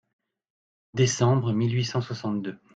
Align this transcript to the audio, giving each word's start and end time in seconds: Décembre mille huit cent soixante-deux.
Décembre 0.95 1.53
mille 1.53 1.75
huit 1.75 1.85
cent 1.85 2.01
soixante-deux. 2.01 2.57